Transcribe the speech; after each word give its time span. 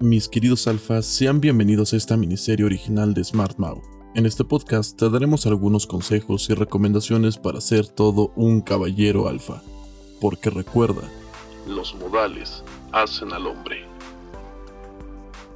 Mis 0.00 0.28
queridos 0.28 0.68
alfas, 0.68 1.06
sean 1.06 1.40
bienvenidos 1.40 1.92
a 1.92 1.96
esta 1.96 2.16
miniserie 2.16 2.64
original 2.64 3.14
de 3.14 3.24
Smart 3.24 3.56
En 4.14 4.26
este 4.26 4.44
podcast 4.44 4.96
te 4.96 5.10
daremos 5.10 5.44
algunos 5.44 5.88
consejos 5.88 6.48
y 6.50 6.54
recomendaciones 6.54 7.36
para 7.36 7.60
ser 7.60 7.88
todo 7.88 8.30
un 8.36 8.60
caballero 8.60 9.26
alfa. 9.26 9.60
Porque 10.20 10.50
recuerda, 10.50 11.02
los 11.66 11.96
modales 11.96 12.62
hacen 12.92 13.32
al 13.32 13.48
hombre. 13.48 13.86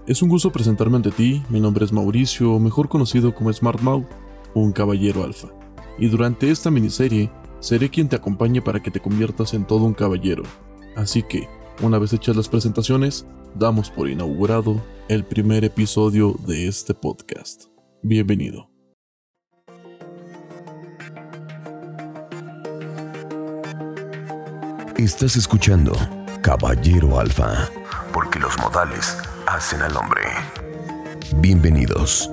Es 0.09 0.23
un 0.23 0.29
gusto 0.29 0.51
presentarme 0.51 0.97
ante 0.97 1.13
ti, 1.13 1.41
mi 1.49 1.61
nombre 1.61 1.85
es 1.85 1.93
Mauricio, 1.93 2.59
mejor 2.59 2.89
conocido 2.89 3.37
como 3.37 3.53
Smart 3.53 3.81
un 4.55 4.73
caballero 4.73 5.23
alfa. 5.23 5.51
Y 6.01 6.09
durante 6.09 6.51
esta 6.51 6.69
miniserie, 6.69 7.31
seré 7.61 7.91
quien 7.91 8.09
te 8.09 8.17
acompañe 8.17 8.61
para 8.61 8.83
que 8.83 8.91
te 8.91 8.99
conviertas 8.99 9.55
en 9.55 9.69
todo 9.69 9.84
un 9.84 9.95
caballero. 9.95 10.43
Así 10.97 11.23
que, 11.23 11.47
una 11.81 11.98
vez 11.98 12.12
hechas 12.12 12.37
las 12.37 12.48
presentaciones, 12.48 13.27
damos 13.55 13.91
por 13.91 14.09
inaugurado 14.09 14.83
el 15.09 15.25
primer 15.25 15.65
episodio 15.65 16.37
de 16.47 16.69
este 16.69 16.95
podcast. 16.95 17.65
Bienvenido. 18.03 18.69
Estás 24.97 25.37
escuchando 25.37 25.93
Caballero 26.43 27.19
Alfa, 27.19 27.69
porque 28.12 28.39
los 28.39 28.56
modales 28.59 29.17
hacen 29.47 29.83
al 29.83 29.97
hombre. 29.97 30.23
Bienvenidos. 31.39 32.31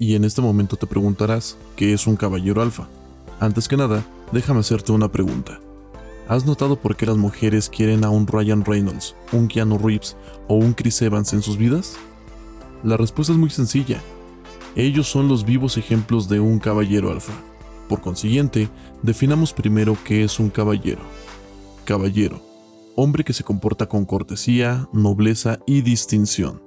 Y 0.00 0.14
en 0.14 0.24
este 0.24 0.40
momento 0.40 0.76
te 0.76 0.86
preguntarás, 0.86 1.58
¿qué 1.76 1.92
es 1.92 2.06
un 2.06 2.16
caballero 2.16 2.62
alfa? 2.62 2.88
Antes 3.38 3.68
que 3.68 3.76
nada, 3.76 4.02
déjame 4.32 4.60
hacerte 4.60 4.92
una 4.92 5.12
pregunta. 5.12 5.60
¿Has 6.26 6.46
notado 6.46 6.76
por 6.76 6.96
qué 6.96 7.04
las 7.04 7.18
mujeres 7.18 7.68
quieren 7.68 8.02
a 8.02 8.08
un 8.08 8.26
Ryan 8.26 8.64
Reynolds, 8.64 9.14
un 9.30 9.46
Keanu 9.46 9.76
Reeves 9.76 10.16
o 10.48 10.54
un 10.54 10.72
Chris 10.72 11.02
Evans 11.02 11.34
en 11.34 11.42
sus 11.42 11.58
vidas? 11.58 11.98
La 12.82 12.96
respuesta 12.96 13.34
es 13.34 13.38
muy 13.38 13.50
sencilla. 13.50 14.00
Ellos 14.74 15.06
son 15.06 15.28
los 15.28 15.44
vivos 15.44 15.76
ejemplos 15.76 16.30
de 16.30 16.40
un 16.40 16.60
caballero 16.60 17.10
alfa. 17.10 17.34
Por 17.86 18.00
consiguiente, 18.00 18.70
definamos 19.02 19.52
primero 19.52 19.98
qué 20.02 20.24
es 20.24 20.40
un 20.40 20.48
caballero. 20.48 21.02
Caballero, 21.84 22.40
hombre 22.96 23.22
que 23.22 23.34
se 23.34 23.44
comporta 23.44 23.86
con 23.86 24.06
cortesía, 24.06 24.88
nobleza 24.94 25.58
y 25.66 25.82
distinción. 25.82 26.62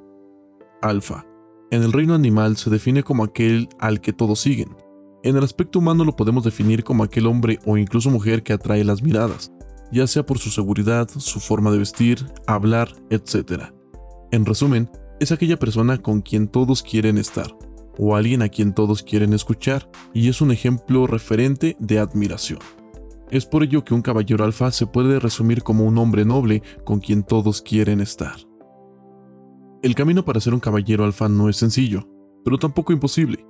Alfa, 0.84 1.26
en 1.74 1.82
el 1.82 1.92
reino 1.92 2.14
animal 2.14 2.56
se 2.56 2.70
define 2.70 3.02
como 3.02 3.24
aquel 3.24 3.68
al 3.80 4.00
que 4.00 4.14
todos 4.14 4.40
siguen. 4.40 4.76
En 5.24 5.36
el 5.38 5.44
aspecto 5.44 5.80
humano 5.80 6.06
lo 6.06 6.16
podemos 6.16 6.44
definir 6.44 6.84
como 6.84 7.04
aquel 7.04 7.26
hombre 7.26 7.58
o 7.66 7.78
incluso 7.78 8.12
mujer 8.12 8.44
que 8.44 8.54
atrae 8.54 8.84
las 8.84 9.02
miradas, 9.02 9.52
ya 9.92 10.06
sea 10.06 10.24
por 10.24 10.38
su 10.38 10.52
seguridad, 10.52 11.10
su 11.18 11.40
forma 11.40 11.72
de 11.72 11.80
vestir, 11.80 12.28
hablar, 12.46 12.90
etc. 13.10 13.74
En 14.32 14.46
resumen, 14.46 14.88
es 15.20 15.32
aquella 15.32 15.58
persona 15.58 15.98
con 15.98 16.22
quien 16.22 16.48
todos 16.48 16.84
quieren 16.84 17.18
estar, 17.18 17.58
o 17.98 18.16
alguien 18.16 18.44
a 18.44 18.50
quien 18.50 18.76
todos 18.76 19.02
quieren 19.02 19.34
escuchar, 19.34 19.90
y 20.14 20.30
es 20.30 20.42
un 20.42 20.52
ejemplo 20.52 21.08
referente 21.08 21.76
de 21.80 21.98
admiración. 21.98 22.60
Es 23.32 23.48
por 23.48 23.64
ello 23.64 23.84
que 23.84 23.96
un 23.96 24.04
caballero 24.04 24.46
alfa 24.46 24.70
se 24.70 24.86
puede 24.86 25.20
resumir 25.20 25.64
como 25.64 25.86
un 25.86 25.98
hombre 25.98 26.24
noble 26.24 26.62
con 26.84 27.00
quien 27.00 27.24
todos 27.24 27.64
quieren 27.64 28.00
estar. 28.00 28.36
El 29.84 29.96
camino 29.96 30.24
para 30.24 30.40
ser 30.40 30.54
un 30.54 30.62
caballero 30.62 31.04
alfa 31.04 31.28
no 31.28 31.50
es 31.50 31.58
sencillo, 31.58 32.08
pero 32.46 32.58
tampoco 32.58 32.94
imposible. 32.94 33.46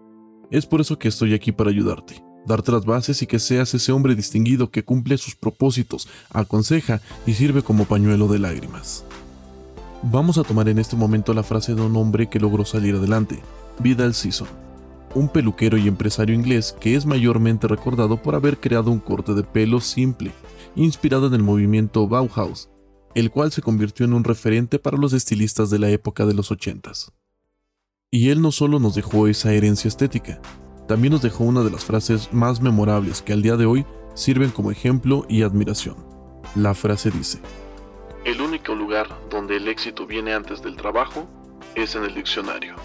Es 0.49 0.65
por 0.65 0.81
eso 0.81 0.97
que 0.97 1.07
estoy 1.07 1.35
aquí 1.35 1.51
para 1.51 1.69
ayudarte, 1.69 2.23
darte 2.47 2.71
las 2.71 2.85
bases 2.85 3.21
y 3.21 3.27
que 3.27 3.37
seas 3.37 3.71
ese 3.75 3.91
hombre 3.91 4.15
distinguido 4.15 4.71
que 4.71 4.83
cumple 4.83 5.19
sus 5.19 5.35
propósitos, 5.35 6.07
aconseja 6.31 7.01
y 7.27 7.35
sirve 7.35 7.61
como 7.61 7.85
pañuelo 7.85 8.27
de 8.27 8.39
lágrimas. 8.39 9.05
Vamos 10.01 10.39
a 10.39 10.43
tomar 10.43 10.67
en 10.69 10.79
este 10.79 10.95
momento 10.95 11.35
la 11.35 11.43
frase 11.43 11.75
de 11.75 11.83
un 11.83 11.95
hombre 11.97 12.27
que 12.27 12.39
logró 12.39 12.65
salir 12.65 12.95
adelante, 12.95 13.39
Vidal 13.77 14.15
Sisson, 14.15 14.47
un 15.13 15.29
peluquero 15.29 15.77
y 15.77 15.87
empresario 15.87 16.33
inglés 16.33 16.75
que 16.79 16.95
es 16.95 17.05
mayormente 17.05 17.67
recordado 17.67 18.19
por 18.23 18.33
haber 18.33 18.59
creado 18.59 18.89
un 18.89 18.99
corte 18.99 19.35
de 19.35 19.43
pelo 19.43 19.79
simple, 19.79 20.31
inspirado 20.75 21.27
en 21.27 21.35
el 21.35 21.43
movimiento 21.43 22.07
Bauhaus, 22.07 22.71
el 23.15 23.31
cual 23.31 23.51
se 23.51 23.61
convirtió 23.61 24.05
en 24.05 24.13
un 24.13 24.23
referente 24.23 24.79
para 24.79 24.97
los 24.97 25.13
estilistas 25.13 25.69
de 25.69 25.79
la 25.79 25.89
época 25.89 26.25
de 26.25 26.33
los 26.33 26.51
ochentas. 26.51 27.11
Y 28.11 28.29
él 28.29 28.41
no 28.41 28.51
solo 28.51 28.79
nos 28.79 28.95
dejó 28.95 29.27
esa 29.27 29.53
herencia 29.53 29.87
estética, 29.87 30.41
también 30.87 31.13
nos 31.13 31.21
dejó 31.21 31.43
una 31.43 31.63
de 31.63 31.71
las 31.71 31.85
frases 31.85 32.31
más 32.33 32.61
memorables 32.61 33.21
que 33.21 33.33
al 33.33 33.41
día 33.41 33.55
de 33.55 33.65
hoy 33.65 33.85
sirven 34.15 34.51
como 34.51 34.71
ejemplo 34.71 35.25
y 35.29 35.43
admiración. 35.43 35.95
La 36.55 36.73
frase 36.73 37.09
dice, 37.09 37.39
El 38.25 38.41
único 38.41 38.75
lugar 38.75 39.07
donde 39.29 39.57
el 39.57 39.67
éxito 39.67 40.05
viene 40.05 40.33
antes 40.33 40.61
del 40.61 40.75
trabajo 40.75 41.27
es 41.75 41.95
en 41.95 42.03
el 42.03 42.13
diccionario. 42.13 42.75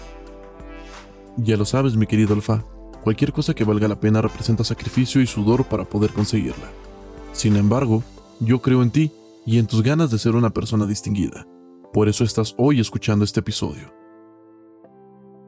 Ya 1.37 1.57
lo 1.57 1.65
sabes, 1.65 1.95
mi 1.95 2.07
querido 2.07 2.33
Alfa, 2.33 2.63
cualquier 3.03 3.31
cosa 3.31 3.53
que 3.53 3.63
valga 3.63 3.87
la 3.87 3.99
pena 3.99 4.21
representa 4.21 4.63
sacrificio 4.63 5.21
y 5.21 5.27
sudor 5.27 5.65
para 5.65 5.85
poder 5.85 6.11
conseguirla. 6.11 6.69
Sin 7.33 7.55
embargo, 7.55 8.03
yo 8.39 8.61
creo 8.61 8.81
en 8.81 8.91
ti 8.91 9.11
y 9.49 9.57
en 9.57 9.65
tus 9.65 9.81
ganas 9.81 10.11
de 10.11 10.19
ser 10.19 10.35
una 10.35 10.51
persona 10.51 10.85
distinguida. 10.85 11.47
Por 11.91 12.07
eso 12.07 12.23
estás 12.23 12.53
hoy 12.59 12.79
escuchando 12.79 13.25
este 13.25 13.39
episodio. 13.39 13.91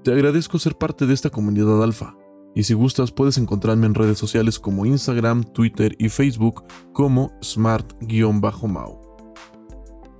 Te 0.03 0.11
agradezco 0.11 0.57
ser 0.57 0.75
parte 0.75 1.05
de 1.05 1.13
esta 1.13 1.29
comunidad 1.29 1.83
alfa, 1.83 2.17
y 2.55 2.63
si 2.63 2.73
gustas 2.73 3.11
puedes 3.11 3.37
encontrarme 3.37 3.85
en 3.85 3.93
redes 3.93 4.17
sociales 4.17 4.57
como 4.57 4.87
Instagram, 4.87 5.43
Twitter 5.43 5.95
y 5.99 6.09
Facebook 6.09 6.63
como 6.93 7.31
smart-mau. 7.43 8.99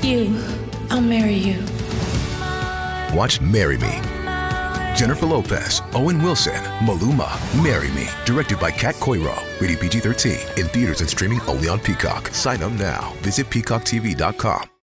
You, 0.04 0.38
I'll 0.90 1.00
marry 1.00 1.32
you. 1.32 1.58
Watch 3.16 3.40
Marry 3.40 3.78
Me. 3.78 4.00
Jennifer 4.94 5.24
Lopez, 5.24 5.80
Owen 5.94 6.22
Wilson, 6.22 6.62
Maluma, 6.84 7.30
Marry 7.62 7.90
Me. 7.92 8.08
Directed 8.26 8.60
by 8.60 8.70
Kat 8.70 8.96
Coiro. 8.96 9.34
Rated 9.58 9.80
PG 9.80 10.00
13. 10.00 10.32
In 10.58 10.68
theaters 10.68 11.00
and 11.00 11.08
streaming 11.08 11.40
only 11.48 11.68
on 11.68 11.80
Peacock. 11.80 12.28
Sign 12.28 12.62
up 12.62 12.72
now. 12.72 13.14
Visit 13.22 13.48
peacocktv.com. 13.48 14.68